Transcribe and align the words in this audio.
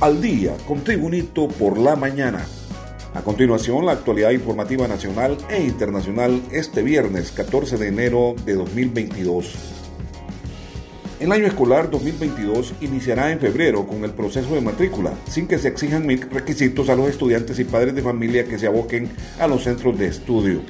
al 0.00 0.22
día 0.22 0.56
con 0.66 0.82
Tribunito 0.82 1.48
por 1.48 1.76
la 1.76 1.94
mañana. 1.94 2.46
A 3.12 3.20
continuación, 3.20 3.84
la 3.84 3.92
actualidad 3.92 4.30
informativa 4.30 4.88
nacional 4.88 5.36
e 5.50 5.62
internacional 5.62 6.40
este 6.52 6.82
viernes 6.82 7.32
14 7.32 7.76
de 7.76 7.88
enero 7.88 8.34
de 8.46 8.54
2022. 8.54 9.54
El 11.18 11.32
año 11.32 11.46
escolar 11.46 11.90
2022 11.90 12.74
iniciará 12.80 13.30
en 13.30 13.40
febrero 13.40 13.86
con 13.86 14.02
el 14.04 14.12
proceso 14.12 14.54
de 14.54 14.62
matrícula, 14.62 15.12
sin 15.28 15.46
que 15.46 15.58
se 15.58 15.68
exijan 15.68 16.08
requisitos 16.30 16.88
a 16.88 16.96
los 16.96 17.10
estudiantes 17.10 17.58
y 17.58 17.64
padres 17.64 17.94
de 17.94 18.00
familia 18.00 18.46
que 18.46 18.58
se 18.58 18.68
aboquen 18.68 19.10
a 19.38 19.46
los 19.46 19.64
centros 19.64 19.98
de 19.98 20.06
estudio. 20.06 20.62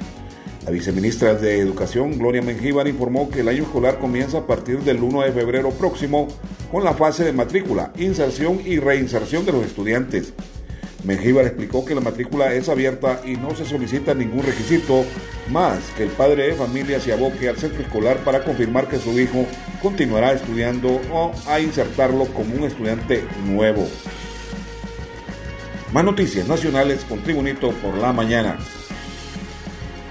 La 0.65 0.69
viceministra 0.69 1.33
de 1.33 1.59
Educación, 1.59 2.19
Gloria 2.19 2.43
Mengíbar, 2.43 2.87
informó 2.87 3.31
que 3.31 3.39
el 3.39 3.47
año 3.47 3.63
escolar 3.63 3.97
comienza 3.97 4.39
a 4.39 4.47
partir 4.47 4.79
del 4.81 5.01
1 5.01 5.21
de 5.21 5.31
febrero 5.31 5.71
próximo 5.71 6.27
con 6.71 6.83
la 6.83 6.93
fase 6.93 7.23
de 7.23 7.33
matrícula, 7.33 7.91
inserción 7.97 8.61
y 8.63 8.77
reinserción 8.77 9.43
de 9.43 9.53
los 9.53 9.65
estudiantes. 9.65 10.33
Mengíbar 11.03 11.47
explicó 11.47 11.83
que 11.83 11.95
la 11.95 12.01
matrícula 12.01 12.53
es 12.53 12.69
abierta 12.69 13.21
y 13.25 13.31
no 13.37 13.55
se 13.55 13.65
solicita 13.65 14.13
ningún 14.13 14.43
requisito 14.43 15.03
más 15.49 15.79
que 15.97 16.03
el 16.03 16.09
padre 16.09 16.49
de 16.49 16.53
familia 16.53 16.99
se 16.99 17.11
aboque 17.11 17.49
al 17.49 17.57
centro 17.57 17.81
escolar 17.81 18.17
para 18.17 18.43
confirmar 18.43 18.87
que 18.87 18.99
su 18.99 19.19
hijo 19.19 19.47
continuará 19.81 20.33
estudiando 20.33 21.01
o 21.11 21.31
a 21.47 21.59
insertarlo 21.59 22.25
como 22.25 22.53
un 22.53 22.65
estudiante 22.65 23.23
nuevo. 23.47 23.87
Más 25.91 26.05
noticias 26.05 26.47
nacionales 26.47 27.03
con 27.03 27.23
Tribunito 27.23 27.71
por 27.71 27.97
la 27.97 28.13
mañana. 28.13 28.59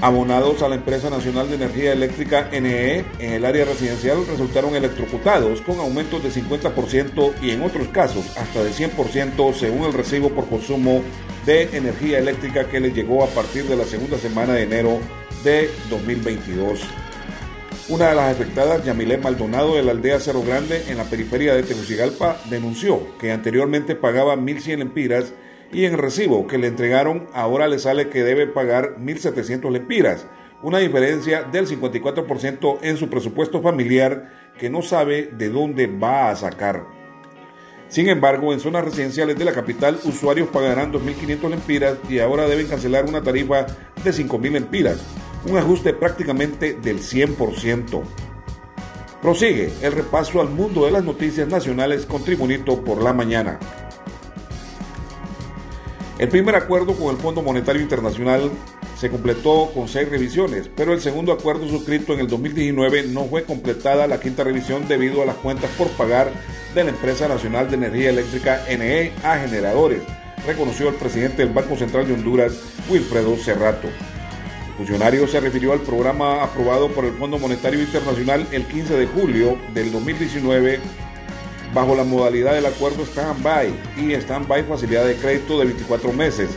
Abonados 0.02 0.62
a 0.62 0.68
la 0.70 0.76
empresa 0.76 1.10
nacional 1.10 1.50
de 1.50 1.56
energía 1.56 1.92
eléctrica 1.92 2.48
NE 2.50 3.04
en 3.18 3.32
el 3.34 3.44
área 3.44 3.66
residencial 3.66 4.26
resultaron 4.26 4.74
electrocutados 4.74 5.60
con 5.60 5.78
aumentos 5.78 6.22
de 6.22 6.30
50% 6.30 7.34
y 7.42 7.50
en 7.50 7.60
otros 7.62 7.88
casos 7.88 8.24
hasta 8.38 8.64
de 8.64 8.70
100% 8.70 9.52
según 9.52 9.84
el 9.84 9.92
recibo 9.92 10.30
por 10.30 10.48
consumo 10.48 11.02
de 11.44 11.76
energía 11.76 12.18
eléctrica 12.18 12.66
que 12.66 12.80
les 12.80 12.94
llegó 12.94 13.22
a 13.22 13.26
partir 13.26 13.64
de 13.64 13.76
la 13.76 13.84
segunda 13.84 14.16
semana 14.16 14.54
de 14.54 14.62
enero 14.62 14.98
de 15.44 15.68
2022. 15.90 16.80
Una 17.90 18.08
de 18.08 18.14
las 18.14 18.34
afectadas, 18.34 18.82
Yamilé 18.82 19.18
Maldonado 19.18 19.74
de 19.74 19.82
la 19.82 19.90
aldea 19.90 20.18
Cerro 20.18 20.42
Grande 20.42 20.84
en 20.88 20.96
la 20.96 21.04
periferia 21.04 21.54
de 21.54 21.62
Tegucigalpa, 21.62 22.40
denunció 22.48 23.18
que 23.18 23.32
anteriormente 23.32 23.96
pagaba 23.96 24.34
1.100 24.36 24.78
lempiras 24.78 25.34
y 25.72 25.84
en 25.84 25.98
recibo 25.98 26.46
que 26.46 26.58
le 26.58 26.66
entregaron 26.66 27.28
ahora 27.32 27.68
le 27.68 27.78
sale 27.78 28.08
que 28.08 28.24
debe 28.24 28.46
pagar 28.46 28.96
1.700 28.98 29.70
lempiras, 29.70 30.26
una 30.62 30.78
diferencia 30.78 31.42
del 31.44 31.66
54% 31.66 32.78
en 32.82 32.96
su 32.96 33.08
presupuesto 33.08 33.62
familiar 33.62 34.52
que 34.58 34.70
no 34.70 34.82
sabe 34.82 35.30
de 35.32 35.48
dónde 35.48 35.86
va 35.86 36.30
a 36.30 36.36
sacar. 36.36 36.84
Sin 37.88 38.08
embargo, 38.08 38.52
en 38.52 38.60
zonas 38.60 38.84
residenciales 38.84 39.36
de 39.36 39.44
la 39.44 39.52
capital, 39.52 39.98
usuarios 40.04 40.48
pagarán 40.48 40.92
2.500 40.92 41.50
lempiras 41.50 41.98
y 42.08 42.20
ahora 42.20 42.46
deben 42.46 42.68
cancelar 42.68 43.06
una 43.06 43.22
tarifa 43.22 43.66
de 44.04 44.10
5.000 44.12 44.52
lempiras, 44.52 45.00
un 45.48 45.56
ajuste 45.56 45.92
prácticamente 45.92 46.74
del 46.74 46.98
100%. 46.98 48.02
Prosigue 49.20 49.72
el 49.82 49.92
repaso 49.92 50.40
al 50.40 50.50
mundo 50.50 50.84
de 50.84 50.92
las 50.92 51.04
noticias 51.04 51.48
nacionales 51.48 52.06
con 52.06 52.24
Tribunito 52.24 52.84
por 52.84 53.02
la 53.02 53.12
mañana. 53.12 53.58
El 56.20 56.28
primer 56.28 56.54
acuerdo 56.54 56.92
con 56.92 57.14
el 57.14 57.16
Fondo 57.16 57.40
Monetario 57.40 57.80
Internacional 57.80 58.50
se 58.98 59.08
completó 59.08 59.70
con 59.72 59.88
seis 59.88 60.06
revisiones, 60.06 60.68
pero 60.76 60.92
el 60.92 61.00
segundo 61.00 61.32
acuerdo 61.32 61.66
suscrito 61.66 62.12
en 62.12 62.20
el 62.20 62.28
2019 62.28 63.04
no 63.04 63.24
fue 63.24 63.44
completada 63.44 64.06
la 64.06 64.20
quinta 64.20 64.44
revisión 64.44 64.86
debido 64.86 65.22
a 65.22 65.24
las 65.24 65.36
cuentas 65.36 65.70
por 65.78 65.88
pagar 65.92 66.30
de 66.74 66.84
la 66.84 66.90
Empresa 66.90 67.26
Nacional 67.26 67.70
de 67.70 67.76
Energía 67.76 68.10
Eléctrica 68.10 68.60
NE 68.68 69.12
a 69.24 69.38
generadores, 69.38 70.02
reconoció 70.46 70.90
el 70.90 70.96
presidente 70.96 71.42
del 71.42 71.54
Banco 71.54 71.74
Central 71.74 72.06
de 72.06 72.12
Honduras, 72.12 72.52
Wilfredo 72.90 73.34
Cerrato. 73.38 73.88
El 73.88 74.74
funcionario 74.76 75.26
se 75.26 75.40
refirió 75.40 75.72
al 75.72 75.80
programa 75.80 76.42
aprobado 76.42 76.88
por 76.90 77.06
el 77.06 77.14
Fondo 77.14 77.38
Monetario 77.38 77.80
Internacional 77.80 78.46
el 78.52 78.66
15 78.66 78.94
de 78.98 79.06
julio 79.06 79.56
del 79.72 79.90
2019 79.90 80.80
bajo 81.74 81.94
la 81.94 82.04
modalidad 82.04 82.54
del 82.54 82.66
acuerdo 82.66 83.04
stand-by 83.04 83.72
y 83.96 84.12
stand-by 84.14 84.64
facilidad 84.64 85.04
de 85.04 85.16
crédito 85.16 85.58
de 85.58 85.66
24 85.66 86.12
meses. 86.12 86.50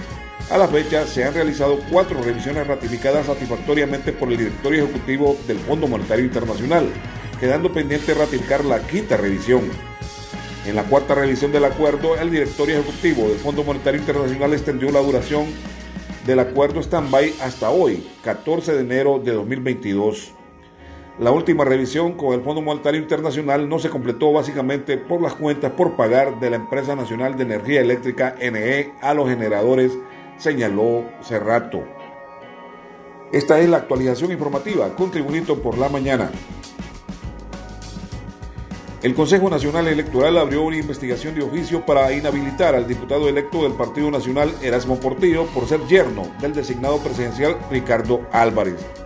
A 0.50 0.58
la 0.58 0.68
fecha 0.68 1.06
se 1.08 1.24
han 1.24 1.34
realizado 1.34 1.80
cuatro 1.92 2.22
revisiones 2.22 2.68
ratificadas 2.68 3.28
satisfactoriamente 3.28 4.12
por 4.12 4.32
el 4.32 4.38
directorio 4.38 4.84
ejecutivo 4.84 5.38
del 5.48 5.58
Fondo 5.60 5.88
Monetario 5.88 6.26
Internacional, 6.26 6.90
quedando 7.40 7.72
pendiente 7.72 8.14
ratificar 8.14 8.66
la 8.66 8.80
quinta 8.80 9.18
revisión. 9.18 9.62
En 10.66 10.76
la 10.76 10.84
cuarta 10.84 11.16
revisión 11.16 11.52
del 11.52 11.66
acuerdo, 11.66 12.18
el 12.18 12.32
directorio 12.32 12.80
ejecutivo 12.80 13.30
del 13.30 13.38
Fondo 13.38 13.64
Monetario 13.64 14.00
Internacional 14.00 14.54
extendió 14.54 14.92
la 14.92 15.00
duración 15.00 15.46
del 16.26 16.40
acuerdo 16.40 16.82
stand-by 16.82 17.34
hasta 17.42 17.70
hoy, 17.70 18.06
14 18.24 18.74
de 18.74 18.82
enero 18.82 19.20
de 19.20 19.34
2022. 19.34 20.34
La 21.20 21.30
última 21.30 21.64
revisión 21.64 22.14
con 22.14 22.34
el 22.34 22.42
Fondo 22.42 22.64
Monetario 22.64 23.00
Internacional 23.00 23.70
no 23.70 23.78
se 23.78 23.92
completó 23.92 24.34
básicamente 24.34 24.98
por 24.98 25.22
las 25.22 25.36
cuentas 25.36 25.72
por 25.74 25.96
pagar 25.96 26.40
de 26.40 26.50
la 26.50 26.56
Empresa 26.56 26.96
Nacional 26.96 27.38
de 27.38 27.44
Energía 27.44 27.82
Eléctrica 27.82 28.36
NE 28.40 28.94
a 29.00 29.14
los 29.14 29.30
generadores, 29.30 29.92
señaló 30.38 31.06
Cerrato. 31.22 31.84
Esta 33.32 33.60
es 33.60 33.70
la 33.70 33.78
actualización 33.78 34.32
informativa 34.32 34.96
con 34.96 35.12
Tribunito 35.12 35.62
por 35.62 35.78
la 35.78 35.88
mañana. 35.88 36.32
El 39.04 39.14
Consejo 39.14 39.52
Nacional 39.52 39.88
Electoral 39.88 40.36
abrió 40.38 40.64
una 40.64 40.78
investigación 40.78 41.36
de 41.36 41.44
oficio 41.44 41.86
para 41.86 42.12
inhabilitar 42.12 42.74
al 42.74 42.88
diputado 42.88 43.30
electo 43.30 43.62
del 43.64 43.74
Partido 43.74 44.10
Nacional 44.10 44.52
Erasmo 44.64 45.00
Portillo 45.00 45.46
por 45.48 45.68
ser 45.68 45.82
yerno 45.88 46.24
del 46.42 46.54
designado 46.54 46.98
presidencial 46.98 47.56
Ricardo 47.70 48.22
Álvarez. 48.32 49.03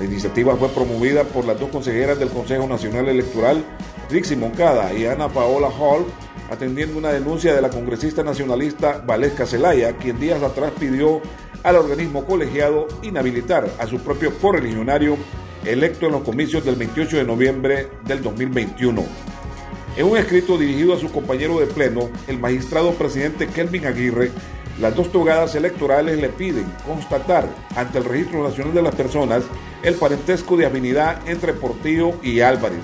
La 0.00 0.06
iniciativa 0.06 0.56
fue 0.56 0.70
promovida 0.70 1.24
por 1.24 1.44
las 1.44 1.60
dos 1.60 1.68
consejeras 1.68 2.18
del 2.18 2.30
Consejo 2.30 2.66
Nacional 2.66 3.06
Electoral, 3.10 3.62
Rixi 4.08 4.34
Moncada 4.34 4.94
y 4.94 5.04
Ana 5.04 5.28
Paola 5.28 5.68
Hall, 5.68 6.06
atendiendo 6.50 6.96
una 6.96 7.12
denuncia 7.12 7.54
de 7.54 7.60
la 7.60 7.68
congresista 7.68 8.22
nacionalista 8.22 9.04
Valesca 9.06 9.44
Zelaya, 9.44 9.98
quien 9.98 10.18
días 10.18 10.42
atrás 10.42 10.72
pidió 10.80 11.20
al 11.62 11.76
organismo 11.76 12.24
colegiado 12.24 12.88
inhabilitar 13.02 13.70
a 13.78 13.86
su 13.86 13.98
propio 13.98 14.32
correligionario 14.38 15.18
electo 15.66 16.06
en 16.06 16.12
los 16.12 16.22
comicios 16.22 16.64
del 16.64 16.76
28 16.76 17.18
de 17.18 17.24
noviembre 17.24 17.88
del 18.06 18.22
2021. 18.22 19.04
En 19.98 20.06
un 20.06 20.16
escrito 20.16 20.56
dirigido 20.56 20.94
a 20.94 20.98
su 20.98 21.12
compañero 21.12 21.60
de 21.60 21.66
pleno, 21.66 22.08
el 22.26 22.38
magistrado 22.38 22.92
presidente 22.94 23.48
Kelvin 23.48 23.84
Aguirre 23.84 24.30
las 24.80 24.96
dos 24.96 25.12
togadas 25.12 25.54
electorales 25.54 26.18
le 26.18 26.30
piden 26.30 26.64
constatar 26.86 27.46
ante 27.76 27.98
el 27.98 28.04
Registro 28.04 28.42
Nacional 28.42 28.72
de 28.72 28.82
las 28.82 28.94
Personas 28.94 29.42
el 29.82 29.94
parentesco 29.94 30.56
de 30.56 30.66
afinidad 30.66 31.28
entre 31.28 31.52
Portillo 31.52 32.12
y 32.22 32.40
Álvarez. 32.40 32.80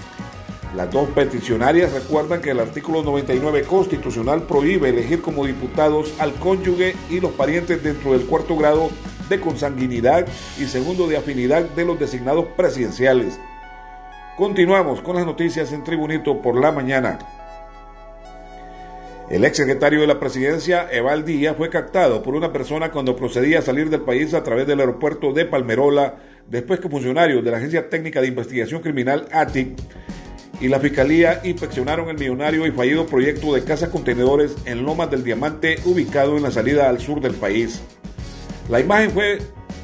Las 0.74 0.90
dos 0.90 1.08
peticionarias 1.08 1.92
recuerdan 1.92 2.42
que 2.42 2.50
el 2.50 2.60
artículo 2.60 3.02
99 3.02 3.62
constitucional 3.62 4.42
prohíbe 4.42 4.90
elegir 4.90 5.22
como 5.22 5.46
diputados 5.46 6.12
al 6.18 6.34
cónyuge 6.34 6.94
y 7.08 7.20
los 7.20 7.32
parientes 7.32 7.82
dentro 7.82 8.12
del 8.12 8.26
cuarto 8.26 8.56
grado 8.56 8.90
de 9.30 9.40
consanguinidad 9.40 10.26
y 10.58 10.66
segundo 10.66 11.06
de 11.08 11.16
afinidad 11.16 11.62
de 11.62 11.84
los 11.86 11.98
designados 11.98 12.44
presidenciales. 12.56 13.40
Continuamos 14.36 15.00
con 15.00 15.16
las 15.16 15.24
noticias 15.24 15.72
en 15.72 15.82
Tribunito 15.82 16.42
por 16.42 16.60
la 16.60 16.72
mañana. 16.72 17.18
El 19.28 19.44
ex 19.44 19.56
secretario 19.56 20.00
de 20.00 20.06
la 20.06 20.20
presidencia, 20.20 20.86
Eval 20.92 21.24
Díaz, 21.24 21.56
fue 21.56 21.68
captado 21.68 22.22
por 22.22 22.36
una 22.36 22.52
persona 22.52 22.92
cuando 22.92 23.16
procedía 23.16 23.58
a 23.58 23.62
salir 23.62 23.90
del 23.90 24.02
país 24.02 24.34
a 24.34 24.44
través 24.44 24.68
del 24.68 24.78
aeropuerto 24.78 25.32
de 25.32 25.44
Palmerola, 25.44 26.18
después 26.48 26.78
que 26.78 26.88
funcionarios 26.88 27.44
de 27.44 27.50
la 27.50 27.56
Agencia 27.56 27.90
Técnica 27.90 28.20
de 28.20 28.28
Investigación 28.28 28.82
Criminal 28.82 29.26
ATIC 29.32 29.76
y 30.60 30.68
la 30.68 30.78
Fiscalía 30.78 31.40
inspeccionaron 31.42 32.08
el 32.08 32.18
millonario 32.18 32.68
y 32.68 32.70
fallido 32.70 33.06
proyecto 33.06 33.52
de 33.52 33.64
casas 33.64 33.88
contenedores 33.88 34.54
en 34.64 34.84
Lomas 34.84 35.10
del 35.10 35.24
Diamante, 35.24 35.80
ubicado 35.84 36.36
en 36.36 36.44
la 36.44 36.52
salida 36.52 36.88
al 36.88 37.00
sur 37.00 37.20
del 37.20 37.34
país. 37.34 37.82
La 38.68 38.78
imagen 38.78 39.10
fue 39.10 39.38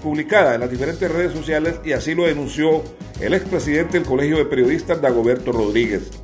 publicada 0.04 0.54
en 0.54 0.60
las 0.60 0.70
diferentes 0.70 1.10
redes 1.10 1.32
sociales 1.32 1.80
y 1.84 1.92
así 1.92 2.14
lo 2.14 2.26
denunció 2.26 2.84
el 3.20 3.34
expresidente 3.34 3.98
del 3.98 4.06
Colegio 4.06 4.36
de 4.36 4.44
Periodistas, 4.44 5.02
Dagoberto 5.02 5.50
Rodríguez. 5.50 6.21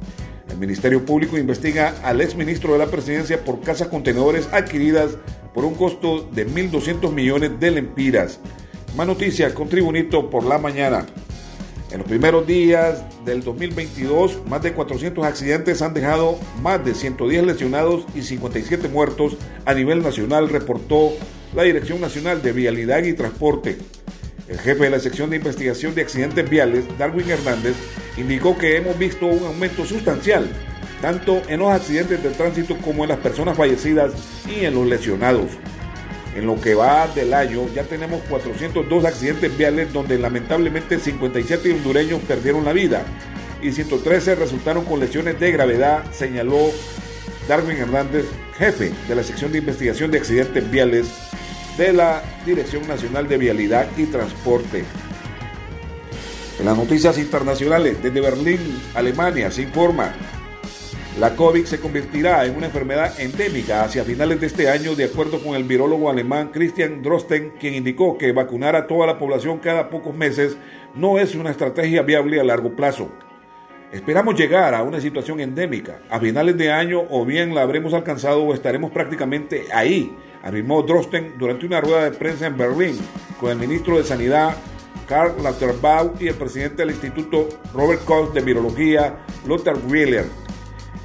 El 0.58 0.62
Ministerio 0.62 1.06
Público 1.06 1.38
investiga 1.38 1.94
al 2.02 2.20
exministro 2.20 2.72
de 2.72 2.80
la 2.80 2.88
Presidencia 2.88 3.44
por 3.44 3.60
casas 3.60 3.86
contenedores 3.86 4.48
adquiridas 4.50 5.12
por 5.54 5.64
un 5.64 5.76
costo 5.76 6.28
de 6.32 6.48
1.200 6.48 7.12
millones 7.12 7.60
de 7.60 7.70
lempiras. 7.70 8.40
Más 8.96 9.06
noticias 9.06 9.52
con 9.52 9.68
Tribunito 9.68 10.28
por 10.30 10.42
la 10.42 10.58
mañana. 10.58 11.06
En 11.92 11.98
los 11.98 12.08
primeros 12.08 12.44
días 12.44 13.04
del 13.24 13.44
2022, 13.44 14.48
más 14.48 14.60
de 14.60 14.72
400 14.72 15.24
accidentes 15.24 15.80
han 15.80 15.94
dejado 15.94 16.40
más 16.60 16.84
de 16.84 16.96
110 16.96 17.46
lesionados 17.46 18.04
y 18.16 18.22
57 18.22 18.88
muertos 18.88 19.36
a 19.64 19.74
nivel 19.74 20.02
nacional, 20.02 20.48
reportó 20.48 21.12
la 21.54 21.62
Dirección 21.62 22.00
Nacional 22.00 22.42
de 22.42 22.50
Vialidad 22.50 23.04
y 23.04 23.12
Transporte. 23.12 23.78
El 24.48 24.58
jefe 24.58 24.82
de 24.82 24.90
la 24.90 24.98
sección 24.98 25.30
de 25.30 25.36
investigación 25.36 25.94
de 25.94 26.02
accidentes 26.02 26.50
viales, 26.50 26.84
Darwin 26.98 27.30
Hernández, 27.30 27.76
indicó 28.18 28.58
que 28.58 28.76
hemos 28.76 28.98
visto 28.98 29.26
un 29.26 29.44
aumento 29.46 29.84
sustancial 29.84 30.48
tanto 31.00 31.42
en 31.48 31.60
los 31.60 31.70
accidentes 31.70 32.22
de 32.22 32.30
tránsito 32.30 32.76
como 32.78 33.04
en 33.04 33.10
las 33.10 33.18
personas 33.18 33.56
fallecidas 33.56 34.12
y 34.46 34.64
en 34.64 34.74
los 34.74 34.86
lesionados. 34.86 35.46
En 36.34 36.46
lo 36.46 36.60
que 36.60 36.74
va 36.74 37.08
del 37.08 37.34
año 37.34 37.68
ya 37.74 37.84
tenemos 37.84 38.20
402 38.28 39.04
accidentes 39.04 39.56
viales 39.56 39.92
donde 39.92 40.18
lamentablemente 40.18 40.98
57 40.98 41.72
hondureños 41.72 42.20
perdieron 42.22 42.64
la 42.64 42.72
vida 42.72 43.04
y 43.62 43.72
113 43.72 44.34
resultaron 44.34 44.84
con 44.84 45.00
lesiones 45.00 45.38
de 45.40 45.50
gravedad, 45.50 46.04
señaló 46.12 46.70
Darwin 47.48 47.78
Hernández, 47.78 48.26
jefe 48.56 48.92
de 49.08 49.14
la 49.14 49.22
sección 49.22 49.52
de 49.52 49.58
investigación 49.58 50.10
de 50.10 50.18
accidentes 50.18 50.70
viales 50.70 51.08
de 51.76 51.92
la 51.92 52.22
Dirección 52.44 52.86
Nacional 52.86 53.28
de 53.28 53.38
Vialidad 53.38 53.88
y 53.96 54.06
Transporte. 54.06 54.84
En 56.58 56.64
las 56.64 56.76
noticias 56.76 57.16
internacionales, 57.18 58.02
desde 58.02 58.20
Berlín, 58.20 58.58
Alemania, 58.94 59.48
se 59.48 59.62
informa, 59.62 60.12
la 61.20 61.36
COVID 61.36 61.64
se 61.64 61.78
convertirá 61.78 62.44
en 62.46 62.56
una 62.56 62.66
enfermedad 62.66 63.18
endémica 63.20 63.84
hacia 63.84 64.02
finales 64.02 64.40
de 64.40 64.48
este 64.48 64.68
año, 64.68 64.96
de 64.96 65.04
acuerdo 65.04 65.40
con 65.40 65.54
el 65.54 65.62
virólogo 65.62 66.10
alemán 66.10 66.50
Christian 66.52 67.00
Drosten, 67.00 67.52
quien 67.60 67.74
indicó 67.74 68.18
que 68.18 68.32
vacunar 68.32 68.74
a 68.74 68.88
toda 68.88 69.06
la 69.06 69.20
población 69.20 69.58
cada 69.58 69.88
pocos 69.88 70.16
meses 70.16 70.56
no 70.96 71.20
es 71.20 71.36
una 71.36 71.50
estrategia 71.50 72.02
viable 72.02 72.40
a 72.40 72.44
largo 72.44 72.74
plazo. 72.74 73.08
Esperamos 73.92 74.34
llegar 74.34 74.74
a 74.74 74.82
una 74.82 75.00
situación 75.00 75.38
endémica 75.38 76.00
a 76.10 76.18
finales 76.18 76.58
de 76.58 76.72
año 76.72 77.04
o 77.08 77.24
bien 77.24 77.54
la 77.54 77.62
habremos 77.62 77.94
alcanzado 77.94 78.42
o 78.42 78.52
estaremos 78.52 78.90
prácticamente 78.90 79.66
ahí, 79.72 80.12
afirmó 80.42 80.82
Drosten 80.82 81.34
durante 81.38 81.66
una 81.66 81.80
rueda 81.80 82.04
de 82.10 82.16
prensa 82.16 82.46
en 82.48 82.56
Berlín 82.56 82.98
con 83.40 83.50
el 83.52 83.58
ministro 83.58 83.96
de 83.96 84.02
Sanidad 84.02 84.56
Karl 85.08 85.42
Lauterbach 85.42 86.20
y 86.20 86.28
el 86.28 86.34
presidente 86.34 86.82
del 86.82 86.90
Instituto 86.90 87.48
Robert 87.72 88.04
Koch 88.04 88.32
de 88.32 88.42
Virología 88.42 89.24
Lothar 89.46 89.76
Wieler. 89.88 90.26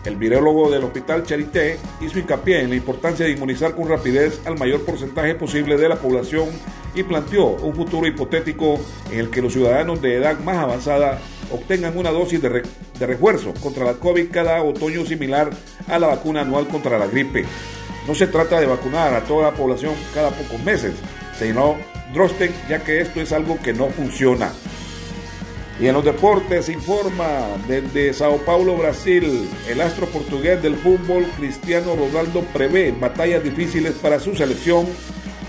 El 0.05 0.17
virólogo 0.17 0.69
del 0.69 0.83
Hospital 0.83 1.23
Charité 1.23 1.79
hizo 2.01 2.19
hincapié 2.19 2.59
en 2.59 2.69
la 2.71 2.75
importancia 2.75 3.25
de 3.25 3.31
inmunizar 3.31 3.73
con 3.73 3.88
rapidez 3.88 4.41
al 4.45 4.59
mayor 4.59 4.83
porcentaje 4.83 5.33
posible 5.35 5.77
de 5.77 5.88
la 5.88 5.95
población 5.95 6.50
y 6.94 7.03
planteó 7.03 7.45
un 7.45 7.73
futuro 7.73 8.05
hipotético 8.05 8.79
en 9.11 9.19
el 9.21 9.29
que 9.29 9.41
los 9.41 9.53
ciudadanos 9.53 10.01
de 10.01 10.17
edad 10.17 10.38
más 10.39 10.57
avanzada 10.57 11.19
obtengan 11.51 11.97
una 11.97 12.11
dosis 12.11 12.41
de, 12.41 12.63
refuerzo 12.99 13.53
contra 13.61 13.85
la 13.85 13.94
COVID 13.94 14.29
cada 14.29 14.61
otoño 14.61 15.06
similar 15.06 15.49
a 15.88 15.99
la 15.99 16.07
vacuna 16.07 16.41
anual 16.41 16.67
contra 16.67 16.99
la 16.99 17.07
gripe. 17.07 17.45
No 18.06 18.13
se 18.13 18.27
trata 18.27 18.59
de 18.59 18.65
vacunar 18.65 19.13
a 19.13 19.23
toda 19.23 19.51
la 19.51 19.57
población 19.57 19.94
cada 20.13 20.31
pocos 20.31 20.61
meses, 20.63 20.94
sino 21.39 21.77
Drosten, 22.13 22.54
ya 22.69 22.83
que 22.83 23.01
esto 23.01 23.19
es 23.21 23.31
algo 23.31 23.60
que 23.62 23.74
no 23.74 23.89
funciona. 23.89 24.51
Y 25.80 25.88
en 25.88 25.94
los 25.94 26.06
deportes 26.06 26.69
informa 26.69 27.48
desde 27.68 28.13
Sao 28.13 28.38
Paulo, 28.38 28.77
Brasil, 28.77 29.50
el 29.68 29.81
astro 29.81 30.06
portugués 30.06 30.62
del 30.62 30.75
fútbol 30.75 31.25
Cristiano 31.36 31.95
Ronaldo 31.95 32.42
prevé 32.54 32.92
batallas 32.92 33.44
difíciles 33.44 33.94
para 33.94 34.19
su 34.19 34.36
selección 34.36 34.86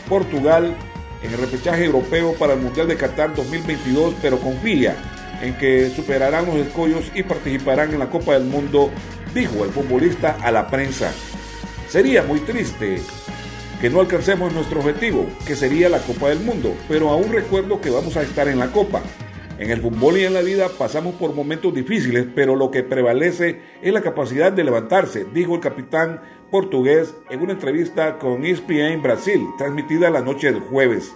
Portugal 0.09 0.75
en 1.23 1.33
el 1.33 1.39
repechaje 1.39 1.85
europeo 1.85 2.35
para 2.35 2.55
el 2.55 2.61
Mundial 2.61 2.89
de 2.89 2.97
Qatar 2.97 3.35
2022, 3.35 4.15
pero 4.23 4.39
confía 4.41 4.97
en 5.43 5.55
que 5.59 5.91
superarán 5.91 6.47
los 6.47 6.57
escollos 6.57 7.11
y 7.15 7.23
participarán 7.23 7.93
en 7.93 7.99
la 7.99 8.09
Copa 8.09 8.33
del 8.33 8.45
Mundo, 8.45 8.91
dijo 9.35 9.65
el 9.65 9.71
futbolista 9.71 10.39
a 10.43 10.51
la 10.51 10.69
prensa. 10.69 11.13
Sería 11.89 12.23
muy 12.23 12.41
triste 12.41 13.03
que 13.85 13.91
no 13.91 14.01
alcancemos 14.01 14.51
nuestro 14.55 14.81
objetivo, 14.81 15.27
que 15.47 15.55
sería 15.55 15.91
la 15.91 15.99
Copa 15.99 16.31
del 16.31 16.41
Mundo, 16.41 16.75
pero 16.89 17.11
aún 17.11 17.31
recuerdo 17.31 17.83
que 17.83 17.91
vamos 17.91 18.17
a 18.17 18.23
estar 18.23 18.49
en 18.49 18.59
la 18.59 18.69
Copa. 18.69 19.03
En 19.59 19.71
el 19.71 19.83
fútbol 19.83 20.17
y 20.17 20.25
en 20.25 20.33
la 20.33 20.41
vida 20.41 20.71
pasamos 20.71 21.17
por 21.17 21.35
momentos 21.35 21.75
difíciles, 21.75 22.27
pero 22.35 22.57
lo 22.57 22.71
que 22.71 22.83
prevalece 22.83 23.61
es 23.83 23.93
la 23.93 24.01
capacidad 24.01 24.51
de 24.51 24.65
levantarse, 24.65 25.27
dijo 25.35 25.55
el 25.55 25.61
capitán 25.61 26.23
portugués 26.51 27.15
en 27.29 27.43
una 27.43 27.53
entrevista 27.53 28.19
con 28.19 28.47
ESPN 28.47 29.03
Brasil, 29.03 29.47
transmitida 29.59 30.09
la 30.09 30.23
noche 30.23 30.51
del 30.51 30.63
jueves. 30.63 31.15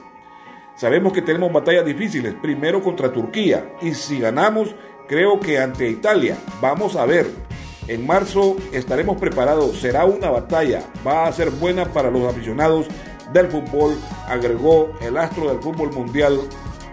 Sabemos 0.77 1.15
que 1.15 1.23
tenemos 1.23 1.51
batallas 1.51 1.87
difíciles, 1.87 2.35
primero 2.35 2.83
contra 2.83 3.11
Turquía, 3.11 3.65
y 3.81 3.95
si 3.95 4.21
ganamos, 4.21 4.75
creo 5.09 5.41
que 5.41 5.59
ante 5.59 5.89
Italia. 5.89 6.37
Vamos 6.61 6.97
a 6.97 7.07
ver. 7.07 7.48
En 7.89 8.07
marzo 8.07 8.57
estaremos 8.71 9.17
preparados, 9.17 9.81
será 9.81 10.05
una 10.05 10.29
batalla, 10.29 10.83
va 11.07 11.27
a 11.27 11.33
ser 11.33 11.51
buena 11.51 11.87
para 11.87 12.11
los 12.11 12.23
aficionados 12.29 12.87
del 13.33 13.49
fútbol, 13.49 13.97
agregó 14.27 14.93
el 15.01 15.17
astro 15.17 15.49
del 15.49 15.63
fútbol 15.63 15.91
mundial 15.95 16.39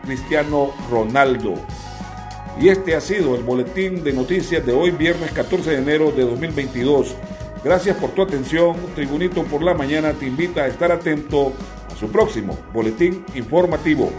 Cristiano 0.05 0.71
Ronaldo. 0.89 1.55
Y 2.61 2.69
este 2.69 2.95
ha 2.95 3.01
sido 3.01 3.35
el 3.35 3.43
boletín 3.43 4.05
de 4.05 4.13
noticias 4.13 4.65
de 4.65 4.71
hoy, 4.71 4.91
viernes 4.91 5.33
14 5.33 5.71
de 5.71 5.77
enero 5.77 6.11
de 6.13 6.23
2022. 6.23 7.13
Gracias 7.61 7.97
por 7.97 8.11
tu 8.11 8.21
atención. 8.21 8.77
Tribunito 8.95 9.43
por 9.43 9.61
la 9.61 9.73
mañana 9.73 10.13
te 10.13 10.25
invita 10.25 10.63
a 10.63 10.67
estar 10.67 10.93
atento 10.93 11.51
su 11.99 12.09
próximo 12.09 12.57
boletín 12.73 13.25
informativo. 13.35 14.11